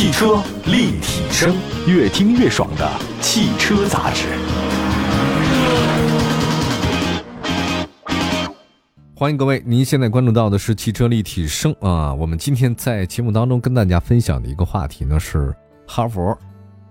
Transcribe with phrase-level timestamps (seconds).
[0.00, 1.54] 汽车立体声，
[1.86, 4.28] 越听越爽的汽车杂志。
[9.14, 12.14] 欢迎各位，您现在关注到的是汽车立体声啊。
[12.14, 15.54] 我们今天在节目当中跟大家分享的一个话题呢是
[15.86, 16.34] 哈佛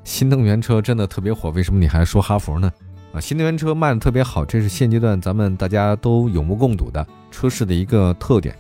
[0.04, 2.71] 新能源车真的特别火，为什么你还说哈佛呢？
[3.12, 8.55] 啊，新能源车卖的特别好，这是现阶段咱们大家都有目共睹的车市的一个特点。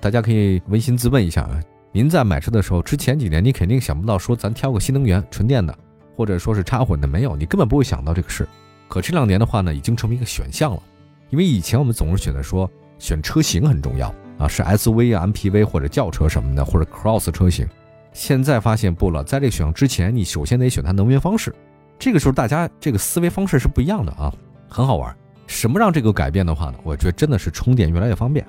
[0.00, 1.60] 大家可以扪心自问一下啊，
[1.92, 5.76] 您在买车的时候，之前几年你肯定想不到说咱挑个新能源纯电的，
[6.16, 8.48] 或者说是插混的，没有，你根本不会想到这个事。
[8.88, 10.82] 可这两年的话呢，已经成为一个选项了，
[11.30, 12.70] 因为以前我们总是选择说。
[12.98, 17.66] 选车型很重要啊，是 SUV 啊、MPV 或者轿车什么的，或者 Cross 车型。
[18.12, 21.52] 现在发现不了，在这个选项之前，你首先得选它能源方式。
[21.98, 24.32] 这个时候大家这个思维方式是不一样的啊，
[24.68, 25.12] 很好玩。
[25.48, 26.74] 什么让这个改变的话呢？
[26.84, 28.46] 我觉得真的是充电越来越方便。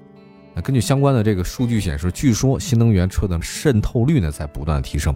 [0.55, 5.15] 那根据相关的这个数据显示，据说新能源车的渗透率呢在不断的提升。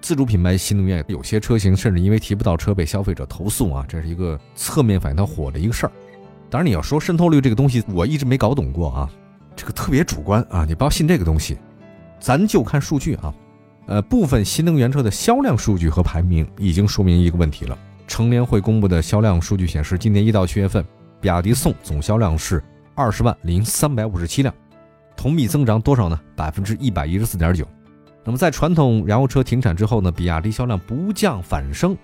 [0.00, 5.92] 自主品牌新能源有些车型甚至因为提不到车被消费者投诉啊，这是一个侧面反映它火的一个事儿。
[6.48, 9.10] 当然，你要说渗透率这个东西，我一直没搞懂过啊，
[9.54, 11.58] 这个特别主观啊，你不要信这个东西，
[12.18, 13.34] 咱就看数据啊。
[13.86, 17.76] 呃，部分新能源车的销量数据和排名已经说明一个问题了。
[18.06, 20.84] 乘联会公布的销量数据显示，今年一到七月份，
[21.20, 22.62] 比亚迪宋总销量是
[23.00, 24.54] 二十万零三百五十七辆，
[25.16, 26.20] 同比增长多少呢？
[26.36, 27.66] 百分之一百一十四点九。
[28.22, 31.96] 那么在传统燃油车停产之后呢，比亚迪销量不降反升。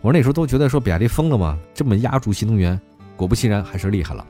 [0.00, 1.56] 我那时候都觉得说比亚迪疯了吗？
[1.72, 2.78] 这么压住新能源？
[3.16, 4.26] 果不其然，还是厉害了，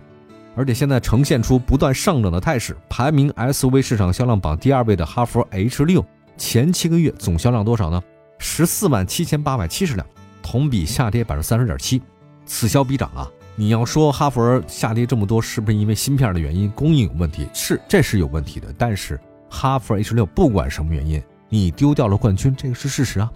[0.55, 2.77] 而且现在呈现出不断上涨的态势。
[2.87, 6.05] 排名 SUV 市场销量榜第二位的哈弗 H 六，
[6.37, 8.03] 前七个月总销量多少呢？
[8.39, 10.07] 十四万七千八百七十辆，
[10.43, 12.03] 同比下跌百分之三十点七，
[12.45, 13.31] 此消彼长啊！
[13.57, 17.49] 你要说哈弗下跌这么多，是不是因为芯片的原因，供应有问题？
[17.55, 18.75] 是，这是有问题的。
[18.77, 23.31] 但是哈弗 H 六不管什么原因，你丢掉了冠军，这个是事实啊。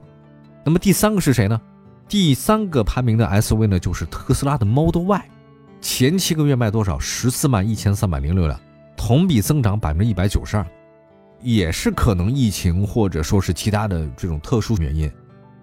[0.64, 1.60] 那么第三个是谁呢？
[2.08, 5.22] 第三个排名的 SUV 呢，就是特斯拉的 Model Y。
[5.80, 6.98] 前七个月卖多少？
[6.98, 8.58] 十四万一千三百零六辆，
[8.96, 10.66] 同比增长百分之一百九十二，
[11.40, 15.08] 也是可能疫情或者说是其他的这种特殊原因。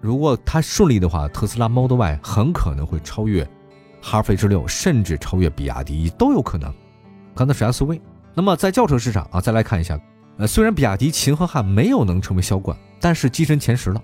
[0.00, 3.46] 如果它顺利的话，特斯拉 Model Y 很可能会超越
[4.08, 6.72] 哈弗 H 六，甚至超越比亚迪都有可能。
[7.34, 8.00] 刚才是 SUV，
[8.34, 9.98] 那么在轿车市场啊，再来看一下，
[10.36, 14.00] 呃，虽然比亚迪秦和汉没有能成为销冠，但是跻身前十了。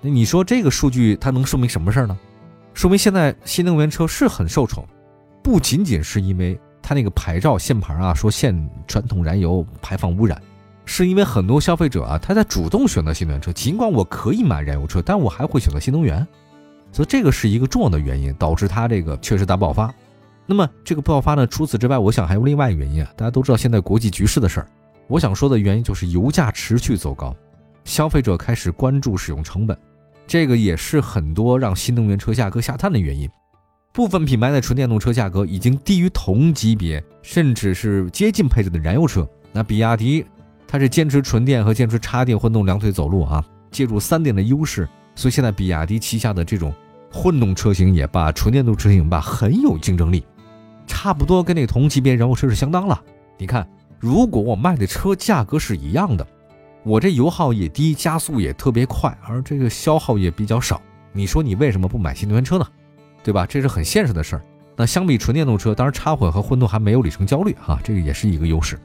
[0.00, 2.16] 那你说这个数据它能说明什么事儿呢？
[2.74, 4.86] 说明现在新能源车是很受宠。
[5.42, 10.40] 不仅仅是因为它那个牌照限牌啊，说限传统燃油排放污染，
[10.84, 13.52] 是因为很多消费者啊，他在主动选择新能源车。
[13.52, 16.24] 尽管我可以买燃油车，但我还会选择新能源，
[16.94, 19.92] 所以这个是一个重要的原因，导致它这个确实大爆发。
[20.46, 23.10] 那么这个爆发呢，除此之外，我想还有另外一个原因啊。
[23.16, 24.66] 大家都知道现在国际局势的事儿，
[25.08, 27.34] 我想说的原因就是油价持续走高，
[27.82, 29.76] 消费者开始关注使用成本，
[30.24, 33.28] 这个也是很多让新能源车价格下探的原因。
[33.92, 39.28] 部分品牌的纯电动车价格已经低于同级别，甚至是接近配置的燃油车。
[39.52, 40.24] 那比亚迪，
[40.66, 46.74] 它是坚持纯电和坚持插电混动两腿走路啊，借助三电的优势，所以现在比亚迪旗下的这种
[47.14, 50.26] 混动车型也罢，纯电动车型罢，很有竞争力，
[50.84, 53.00] 差不多跟那同级别燃油车是相当了。
[53.38, 53.66] 你看，
[54.00, 56.26] 如果我卖的车价格是一样的，
[56.82, 60.82] 我这油耗也低，加速也特别快，而这个消耗也比较少，
[61.12, 62.66] 你说你为什么不买新能源车呢？
[63.22, 63.46] 对吧？
[63.46, 64.42] 这是很现实的事儿。
[64.76, 68.76] 那相比纯电动车，当然插混和混动还没有里程焦虑哈，这个也是一个优势。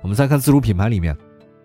[0.00, 1.14] 我们再看自主品牌里面，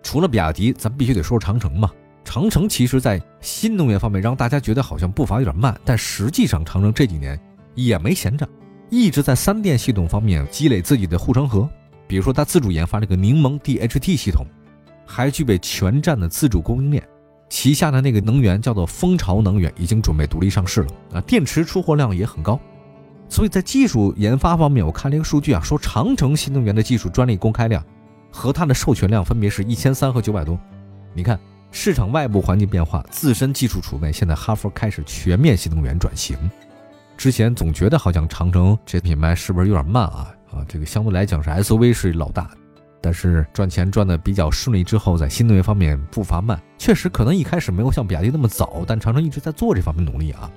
[0.02, 1.88] 除了比亚迪，咱必须得说说长城嘛。
[2.24, 7.38] 长城其实在新能源方面让大家觉得好像步伐有点慢，但实际上长城这几年
[7.74, 8.48] 也没闲着，
[8.90, 11.68] 一直在三电系统方面积累自己的护城河。
[12.06, 14.44] 比如说，它自主研发这个柠檬 DHT 系统，
[15.06, 17.02] 还具备全站的自主供应链。
[17.48, 21.20] 旗下的那个能源叫做蜂巢能源，已经准备独立上市了啊！
[21.20, 22.58] 电池出货量也很高，
[23.28, 27.84] 所以在技术研发方面，我看了一个数据啊，说长城新能源的技术专利公开量
[28.30, 30.58] 和它的授权量分别是一千三和九百多。
[31.12, 31.38] 你看
[31.76, 36.38] 市场外部环境变化，自身技术储备，现在哈弗开始全面新能源转型。
[37.16, 40.32] 之前总觉得好像长城这品牌是不是有点慢啊？
[40.52, 42.48] 啊，这个相对来讲是 SUV 是老大。
[43.02, 50.48] 但是赚钱赚的比较顺利之后，在新能源方面步伐慢，确实可能一开始没有像比亚迪那么早，但长城一直在做这方面努力啊。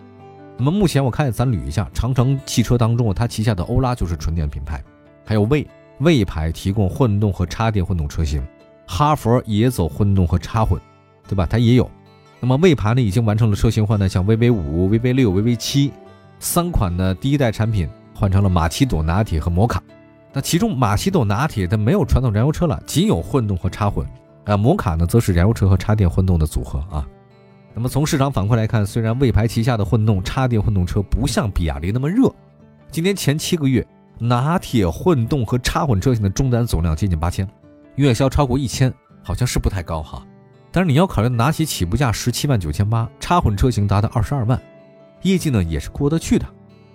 [0.56, 4.84] 那么目前我看咱捋一下，长城汽车当中，它旗下的欧拉就是纯电品牌，
[5.26, 5.68] 还有魏
[5.98, 8.46] 魏牌提供混动和插电混动车型，
[8.86, 10.80] 哈佛也走混动和插混，
[11.28, 11.46] 对吧？
[11.46, 11.90] 它也有。
[12.40, 15.92] 那么魏牌呢，已经完成了车型换代，像 VV 五、VV 六、VV 七
[16.40, 19.82] 三款的第一代产品换成了马奇朵拿铁和摩卡。
[20.34, 24.06] 那其中马奇朵拿铁它没有传统燃油车了，仅有混动和插混，
[24.46, 27.08] 啊，摩卡呢则是燃油车和插电混动的组合啊。
[27.74, 32.32] 那么从市场反馈来看，虽然魏牌旗下的混动插电混动车不像比亚迪那么热，
[32.92, 33.84] 今年前七个月
[34.20, 37.48] 拿铁混动和插混车型的终端总量接近八千，
[37.96, 40.24] 月销超过一千，好像是不太高哈。
[40.78, 44.62] 但是你要考虑拿起起步价十七万九千八，插混车型达到二十二万，
[45.24, 46.46] 业绩呢也是过得去的。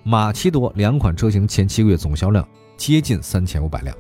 [0.05, 2.46] 马奇朵两款车型前七个月总销量
[2.76, 3.93] 接近三千五百辆。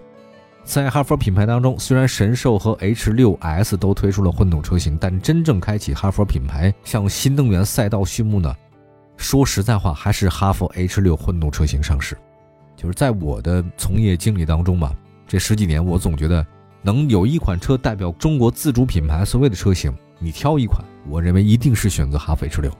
[0.62, 8.54] 在哈佛品牌当中，虽然神兽和 H6S 都推出了混动车型，但真正开启哈佛品牌向新能源赛道序幕呢？
[9.16, 12.16] 说实在话，还是哈佛 H6 混动车型上市。
[12.76, 14.92] 就是在我的从业经历当中嘛，
[15.26, 16.46] 这十几年我总觉得
[16.82, 22.70] 能有一款车代表中国自主品牌所谓的车型，你挑一款，我认为一定是选择哈弗 H6。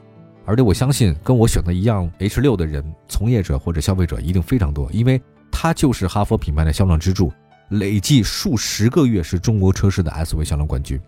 [0.45, 7.31] 而且我相信跟我选择一样 H6 的人，从业者或者消费者一定非常多，因为它就是哈佛品牌的销量支柱。
[7.69, 10.99] 累计数十个月是中国车市的 SUV 销量冠军，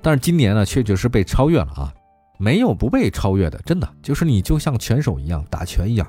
[0.00, 1.92] 但是今年呢，确确实被超越了啊！
[2.38, 6.08] 没有不被超越的，真的就是你就像拳手一样打拳一样，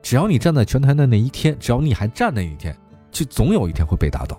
[0.00, 2.76] 只要你站在拳台的那一天，只要你还站那一天，
[3.10, 4.38] 就总有一天会被打倒。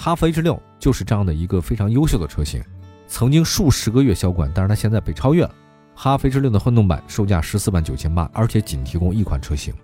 [0.00, 2.62] 哈弗 H 六就是这样的一个非常优秀的车型，
[3.08, 5.52] 曾经数十个月销冠，但是它现在被超越了。
[5.92, 9.74] 哈弗 H 六的混动版售价十四万九千八，而且仅提供一款车型。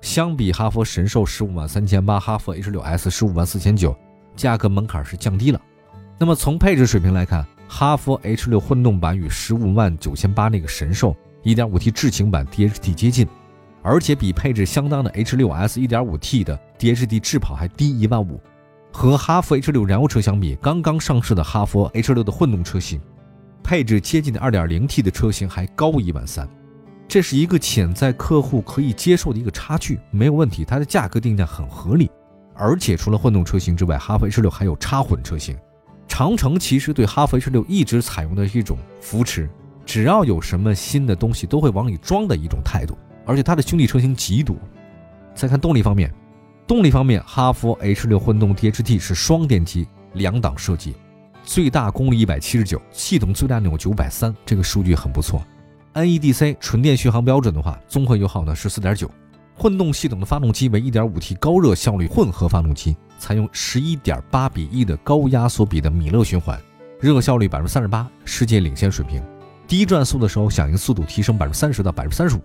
[0.00, 3.94] 相比哈弗神兽十五万三千八，哈弗 H 六 S 十五万四千九，
[4.34, 5.60] 价格门槛是降低了。
[6.18, 13.28] 那么从配置水平来看，哈弗 H 六混动版与十五万九千八那个神兽一点五 T 智行版 DHT 接近，
[13.82, 18.40] 而且比配置相当的 H 六 S 一点五 T 的 DHT 智跑还低一万五。
[18.98, 23.00] 和哈弗 H 六燃油车相比，刚刚上市的哈弗 H 六的混动车型，
[23.62, 26.48] 配置接近的二点零 T 的车型还高一万三。
[27.06, 30.64] 这是一个潜在客户可以接受的一个差距，没有问题。
[30.64, 32.10] 它的价格定价很合理，
[32.56, 35.56] 而且除了混动车型之外，哈弗 H 六还有插混车型。
[36.08, 39.48] 长城其实对哈弗 H 六一直采用的是一种扶持，
[39.86, 42.98] 只要有什么新的东西都会往里装的一种态度。
[43.24, 44.56] 而且它的兄弟车型极多。
[45.36, 46.12] 再看动力方面，
[46.68, 50.94] 动力方面，哈弗 H 六混动 DHT 是双电机两档设计，
[51.42, 55.42] 最大功率一百七十九，系统最大扭九百三，这个数据很不错。
[55.94, 59.10] NEDC 纯电续航标准的话，综合油耗呢是四点九，
[59.54, 66.60] 混动系统的发动机为一点五 T 高热效率混合发动机，采用十一点八比一的高压缩比的米勒循环，
[67.00, 69.22] 热效率百分之三十八，世界领先水平。
[69.66, 72.40] 低转速的时候响应速度提升百分之三十到百分之三十五。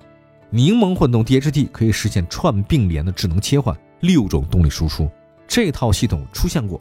[0.50, 5.10] 柠檬混动 DHT 可以实现串并联的智能切换，六种动力输出，
[5.48, 6.80] 这套系统出现过。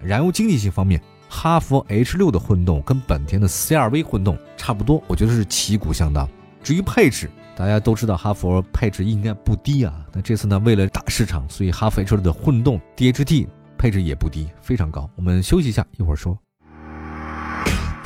[0.00, 0.98] 燃油经济性方面。
[1.34, 6.28] 哈弗 H 六的混动跟本田的 CR-V 混动差不多，我觉得是旗鼓相当。
[6.62, 10.04] 至于配置，大家都知道哈弗配置应该不低啊。
[10.12, 13.46] 那这次呢，为了打市场，所以哈弗 H 六的混动 DHT
[13.78, 15.08] 配置也不低，非常高。
[15.16, 16.38] 我们休息一下，一会儿说。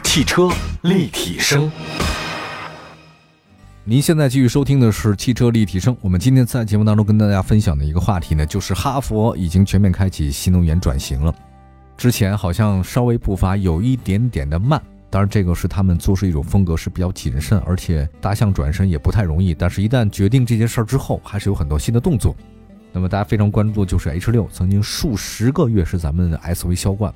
[0.05, 0.49] 汽车
[0.83, 1.69] 立体声，
[3.89, 5.97] 您现在继续收听的是汽车立体声。
[6.01, 11.33] 我们今天在节目当中跟大家分享的一个话题呢，就是哈弗已经全面开启新能源转型了。
[11.97, 19.55] 之前好像稍微步伐有一点点的慢，当然这个是他们做事一种风格，是比较谨慎，而且大象转身也不太容易。
[19.55, 22.35] 但是，一旦决定这件事儿之后，还是有很多新的动作。
[22.91, 27.15] 那么，大家非常关注的就是 H 六，曾经数十个月是咱们的 SUV 销冠，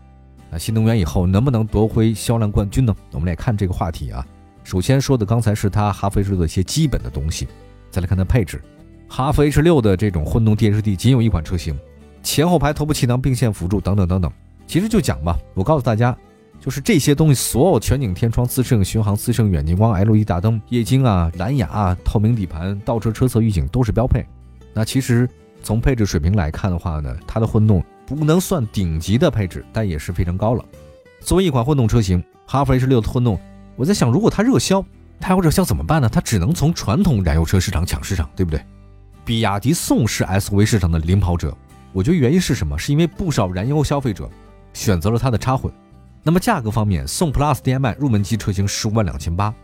[0.49, 2.95] 那新能源以后能不能夺回销量冠军呢？
[3.11, 4.25] 我们来看这个话题啊。
[4.63, 7.49] 首先说的刚才是它哈弗 H 六的一些基本的东西，
[7.91, 8.61] 再来看它配置。
[9.09, 11.77] 哈弗 H 六的这种混动 DHT 仅有一款车型，
[12.23, 14.31] 前后排头部气囊并线辅助等等等等。
[14.67, 16.17] 其实就讲吧，我告诉大家，
[16.61, 24.25] 就是这些东西，所有全景天窗、自适应巡航、自适应远近光、LED 大灯、液晶啊、蓝牙啊、透明底盘、倒车车侧预警都是标配。
[24.73, 25.29] 那其实
[25.61, 30.65] 从配置水平来看的话呢，它的混动不能算顶级的配置，但也是非常高了。
[31.19, 33.41] 作为一款混动车型，哈弗 H 六的混动，
[33.81, 34.85] 我在想，如果它热销，
[35.19, 36.07] 它要热销怎么办呢？
[36.07, 38.63] 它只能从传统燃油车市场抢市场，对不对？
[39.25, 41.57] 比亚迪宋是 SUV 市场的领跑者，
[41.95, 42.79] 我觉得原因是什么？
[42.79, 44.29] 是因为不少燃油消费者。
[44.75, 45.73] 选择了它的插混，
[46.23, 49.55] 那么价格方面，宋 Plus DM-i 入门级车型十五万两千八，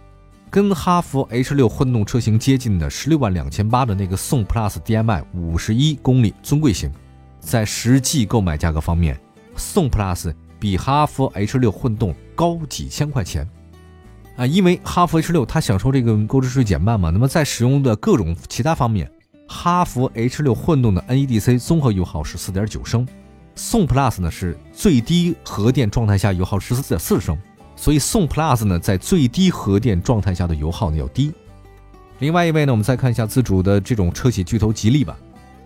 [0.49, 6.91] 跟哈弗 H 六混动车型接近的十六万两千八的那个宋 Plus DM-i 五十一公里尊贵型，
[7.39, 9.21] 在实际购买价格方面，
[9.57, 13.47] 宋 Plus 比哈弗 H 六混动高几千块钱，
[14.37, 19.11] 啊，因为哈弗 H 六它享受这个购置税减半嘛，那么在使用的各种其他方面，
[19.49, 23.07] 哈弗 H 六混动的 NEDC 综合油耗是四点九升。
[23.55, 27.39] 宋 Plus 呢是最低核电状态下油耗十四点四升，
[27.75, 31.33] 所以宋 Plus 呢在最低核电状态下的油耗呢要低。
[32.19, 35.17] 另外一位呢，我们再看一下自主的这种车企巨头吉利吧。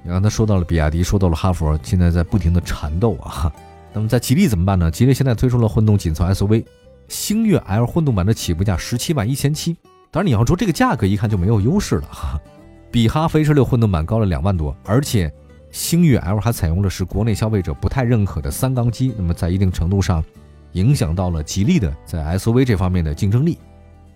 [0.04, 3.52] 你刚才说到了比亚迪，说到了哈弗，现在在不停的缠斗啊。
[3.92, 4.88] 那么在吉利怎么办呢？
[4.88, 6.64] 吉利现在推出了混动紧凑 SUV，
[7.10, 9.76] 星越 L 混动版的起步价十七万一千七。
[10.12, 12.40] 当然你要说这个价格一看就没有优势了哈，
[12.90, 15.30] 比哈弗 H 六混动版高了两万多，而且
[15.72, 20.24] 星越 L 还采用的是国内消费者不太认可的三缸机，那么在一定程度上
[20.72, 23.58] 影响到了吉利的在 SUV 这方面的竞争力。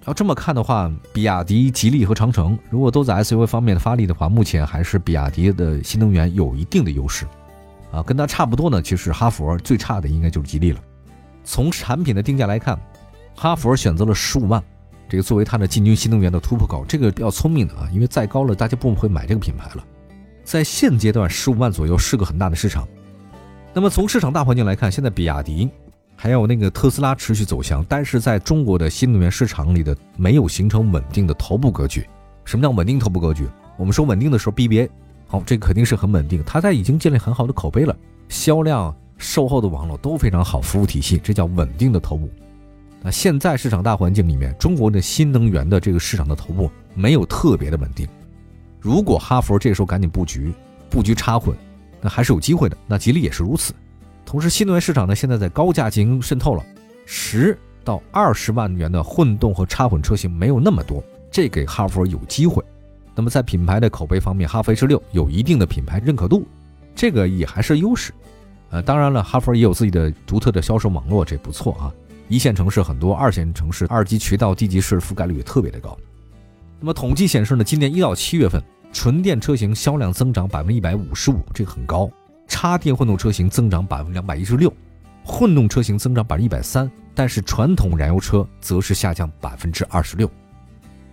[0.07, 7.27] 要这么看的话，比亚迪、吉利和长城如果都在 SUV 方面发力的话，目前还是比亚迪的新能源有一定的优势，
[7.91, 8.81] 啊，跟它差不多呢。
[8.81, 10.81] 其实哈弗最差的应该就是吉利了。
[11.45, 12.79] 从产品的定价来看，
[13.37, 14.63] 哈弗选择了十五万，
[15.09, 19.85] 这个作为它的进军新能源的突破口，这个比较聪明的啊，因为再高了大家不会买这个品牌了。
[20.43, 22.89] 在现阶段，十五万左右是个很大的市场。
[23.73, 25.71] 那么从市场大环境来看，现在比亚迪。
[26.17, 32.09] 还有那个特斯拉持续走强，但是在中国的新能源市场里的没有形成稳定的头部格局。
[32.45, 33.49] 什么叫稳定头部格局？
[33.77, 34.89] 我们说稳定的时候，BBA
[35.27, 37.95] 好，这个肯定是很稳定，它在已经建立很好的口碑了，
[38.29, 42.29] 销量、售后的网络都非常好，服务体系，这叫稳定的头部。
[43.03, 48.09] 那现在市场大环境里面，中国的新能源的这个市场的头部没有特别的稳定。
[48.81, 50.53] 如果哈弗这时候赶紧布局，
[50.91, 51.57] 布局插混，
[52.01, 52.77] 那还是有机会的。
[52.87, 53.75] 那吉利也是如此。
[54.25, 56.65] 同时，新能源市场呢，现在在高价进行渗透了，
[57.05, 62.65] 十到二十万元的混动和插混车型没有那么多，这给哈弗有机会。
[63.15, 66.47] 那么在品牌的口碑方面，哈弗 H 六有一定的品牌认可度，
[66.95, 68.13] 这个也还是优势。
[68.75, 71.95] 呃，当然了，哈弗也有自己的独特的销售网络，这不错啊。
[72.27, 75.97] 一线城市很多，二线城市二级渠道、地级市覆盖率也特别的高。
[76.81, 78.61] 那么统计显示呢，今年一到七月份，
[78.93, 82.11] 纯电车型销量增长百分之一百五十五，这个很高。
[82.49, 84.73] 插电混动车型增长百分之两百一十六，
[85.23, 90.29] 混动车型增长百分之一百三，但是传统燃油车则是下降百分之二十六。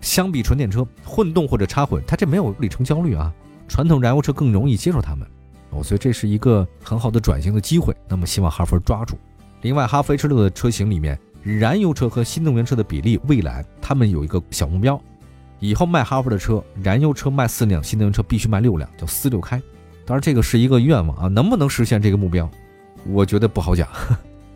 [0.01, 3.31] 相比纯电车，混动或者插混，它这没有里程焦虑啊，
[3.67, 5.27] 传统燃油车更容易接受它们，
[5.71, 7.95] 哦，所以这是一个很好的转型的机会。
[8.07, 9.17] 那么希望哈弗抓住。
[9.61, 14.99] 另外，哈弗 H 六的车型里面，燃油车和新能源车的比例，未来他们有一个小目标，
[15.59, 19.61] 以后卖哈弗的车，燃油车卖四辆，新能源车必须卖六辆，叫四六开。
[20.05, 22.49] 当然，这个是一个愿望啊，能不能实现这个目标，
[23.05, 23.87] 我觉得不好讲。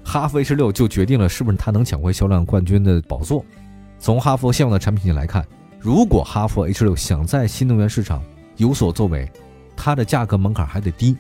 [0.04, 3.46] 哈弗 H 六就决定了是不是它能抢回销量冠军的宝座。
[4.00, 5.46] 从哈弗现有的产品线来看，
[5.80, 8.22] 如果哈弗 H 六想在新能源市场
[8.58, 9.32] 有所作为，
[9.76, 11.18] 它的价格门槛还得低，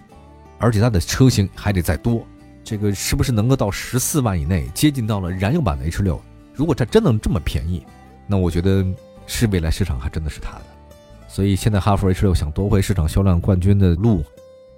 [0.57, 2.25] 而且它的车型还得再多。
[2.63, 6.19] 这个是不是能够到十四万以内，接近到了燃油版的 H 六？
[6.53, 7.85] 如果它真能这么便宜，
[8.25, 8.83] 那我觉得
[9.27, 10.65] 是未来市场还真的是它的。
[11.27, 14.23] 所以现在哈弗 H 六想夺回市场销量冠军的路，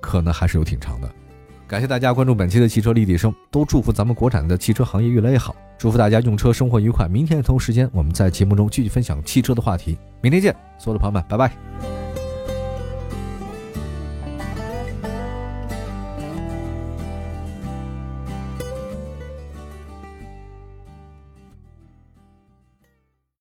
[0.02, 1.10] 可能还是有挺长的。
[1.68, 7.08] 感谢大家关注本期的汽车立体声，都祝福咱们国产的汽车行业越来越好，祝福大家用车生活愉快。
[7.08, 12.07] 明天同时间我们在节目中继续分享汽车的话题，明天见，所有的朋友们，拜拜。